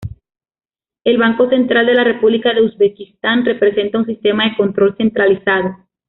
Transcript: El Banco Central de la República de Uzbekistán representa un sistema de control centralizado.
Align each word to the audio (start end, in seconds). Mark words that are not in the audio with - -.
El 1.03 1.19
Banco 1.19 1.47
Central 1.47 1.85
de 1.85 1.93
la 1.93 2.03
República 2.03 2.55
de 2.55 2.63
Uzbekistán 2.63 3.45
representa 3.45 3.99
un 3.99 4.07
sistema 4.07 4.45
de 4.49 4.57
control 4.57 4.95
centralizado. 4.97 5.77